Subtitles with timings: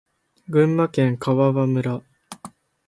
[0.49, 2.01] 群馬県川場村